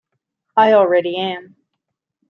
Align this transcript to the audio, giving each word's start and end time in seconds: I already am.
I 0.57 0.73
already 0.73 1.15
am. 1.17 1.57